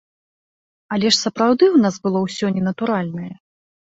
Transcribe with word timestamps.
Але 0.95 1.07
ж 1.07 1.11
сапраўды 1.25 1.65
ў 1.67 1.77
нас 1.85 1.95
было 2.07 2.19
ўсё 2.23 2.45
ненатуральнае. 2.57 3.29